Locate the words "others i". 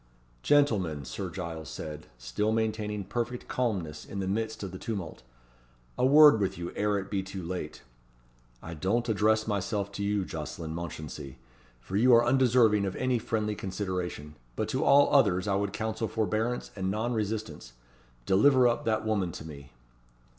15.13-15.53